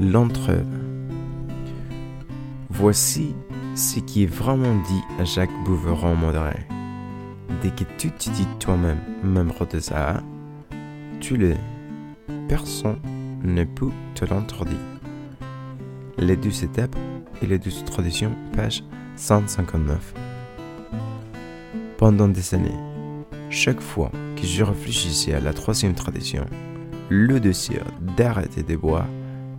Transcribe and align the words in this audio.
L'entraide. 0.00 0.66
Voici 2.68 3.32
ce 3.76 4.00
qui 4.00 4.24
est 4.24 4.32
vraiment 4.32 4.74
dit 4.88 5.02
à 5.20 5.24
Jacques 5.24 5.64
Bouveron 5.64 6.16
modéré. 6.16 6.66
Dès 7.62 7.70
que 7.70 7.84
tu 7.96 8.10
te 8.10 8.28
dis 8.30 8.46
toi-même 8.58 8.98
membre 9.22 9.68
de 9.68 9.78
ça, 9.78 10.20
tu 11.20 11.36
l'es. 11.36 11.60
Personne 12.48 12.98
ne 13.44 13.62
peut 13.62 13.92
te 14.16 14.24
l'interdire. 14.24 14.78
Les 16.18 16.36
deux 16.36 16.64
étapes 16.64 16.96
et 17.40 17.46
les 17.46 17.60
deux 17.60 17.70
traditions, 17.86 18.34
page 18.56 18.82
159. 19.14 20.12
Pendant 21.98 22.26
des 22.26 22.54
années, 22.56 22.80
chaque 23.48 23.80
fois 23.80 24.10
que 24.34 24.44
je 24.44 24.64
réfléchissais 24.64 25.34
à 25.34 25.40
la 25.40 25.52
troisième 25.52 25.94
tradition, 25.94 26.46
le 27.10 27.38
désir 27.38 27.84
d'arrêter 28.16 28.64
de 28.64 28.74
boire 28.74 29.06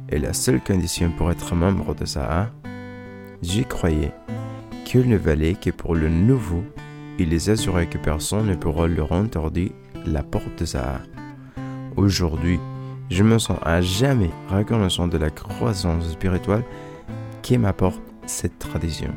est 0.09 0.19
la 0.19 0.33
seule 0.33 0.61
condition 0.61 1.11
pour 1.11 1.31
être 1.31 1.55
membre 1.55 1.95
de 1.95 2.05
ça, 2.05 2.51
j'y 3.41 3.65
croyais 3.65 4.11
qu'il 4.85 5.09
ne 5.09 5.17
valait 5.17 5.55
que 5.55 5.71
pour 5.71 5.95
le 5.95 6.09
nouveau 6.09 6.63
il 7.17 7.29
les 7.29 7.49
assurait 7.49 7.87
que 7.87 7.97
personne 7.97 8.47
ne 8.47 8.55
pourra 8.55 8.87
leur 8.87 9.13
interdire 9.13 9.71
la 10.05 10.21
porte 10.21 10.59
de 10.59 10.65
ça. 10.65 10.99
Aujourd'hui, 11.95 12.59
je 13.09 13.23
me 13.23 13.39
sens 13.39 13.57
à 13.63 13.81
jamais 13.81 14.31
reconnaissant 14.49 15.07
de 15.07 15.17
la 15.17 15.29
croissance 15.29 16.09
spirituelle 16.09 16.63
qui 17.41 17.57
m'apporte 17.57 18.01
cette 18.25 18.59
tradition. 18.59 19.13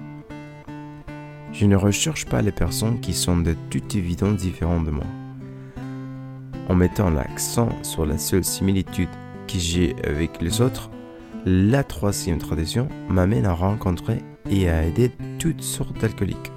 Je 1.52 1.66
ne 1.66 1.76
recherche 1.76 2.26
pas 2.26 2.42
les 2.42 2.52
personnes 2.52 3.00
qui 3.00 3.14
sont 3.14 3.38
de 3.38 3.56
toute 3.70 3.94
évidence 3.94 4.36
différentes 4.36 4.84
de 4.84 4.90
moi. 4.90 5.06
En 6.68 6.74
mettant 6.74 7.10
l'accent 7.10 7.70
sur 7.82 8.04
la 8.04 8.18
seule 8.18 8.44
similitude 8.44 9.08
j'ai 9.56 9.96
avec 10.04 10.40
les 10.42 10.60
autres, 10.60 10.90
la 11.46 11.84
troisième 11.84 12.38
tradition 12.38 12.88
m'amène 13.08 13.46
à 13.46 13.52
rencontrer 13.52 14.22
et 14.50 14.68
à 14.68 14.84
aider 14.84 15.10
toutes 15.38 15.62
sortes 15.62 15.98
d'alcooliques, 16.00 16.52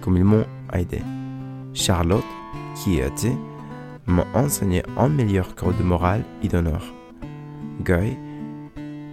comme 0.00 0.16
ils 0.16 0.24
m'ont 0.24 0.46
aidé. 0.72 1.02
Charlotte, 1.74 2.24
qui 2.74 2.98
est 2.98 3.04
athée, 3.04 3.36
m'a 4.06 4.26
enseigné 4.34 4.82
un 4.96 5.08
meilleur 5.08 5.54
code 5.54 5.76
de 5.78 5.82
morale 5.82 6.24
et 6.42 6.48
d'honneur. 6.48 6.82
Guy, 7.82 8.16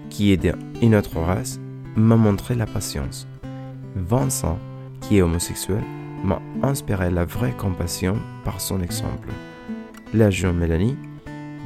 qui 0.09 0.31
est 0.31 0.37
d'une 0.37 0.95
autre 0.95 1.19
race, 1.19 1.59
m'a 1.95 2.15
montré 2.15 2.55
la 2.55 2.65
patience. 2.65 3.27
Vincent, 3.95 4.57
qui 5.01 5.17
est 5.17 5.21
homosexuel, 5.21 5.83
m'a 6.23 6.41
inspiré 6.61 7.11
la 7.11 7.25
vraie 7.25 7.55
compassion 7.55 8.17
par 8.45 8.61
son 8.61 8.81
exemple. 8.81 9.29
La 10.13 10.29
jeune 10.29 10.57
Mélanie 10.57 10.97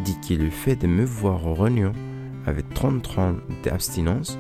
dit 0.04 0.18
que 0.22 0.34
le 0.34 0.50
fait 0.50 0.76
de 0.76 0.88
me 0.88 1.04
voir 1.04 1.46
au 1.46 1.54
réunion 1.54 1.94
avec 2.46 2.74
30 2.74 3.18
ans 3.18 3.36
d'abstinence 3.64 4.38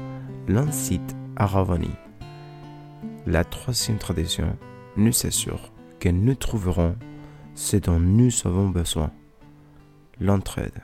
l'incite 0.47 1.16
à 1.36 1.45
revenir. 1.45 1.95
La 3.25 3.44
troisième 3.44 3.97
tradition 3.97 4.58
nous 4.95 5.25
assure 5.25 5.72
que 5.99 6.09
nous 6.09 6.36
trouverons 6.36 6.95
ce 7.55 7.77
dont 7.77 7.99
nous 7.99 8.31
avons 8.45 8.69
besoin, 8.69 9.11
l'entraide. 10.22 10.81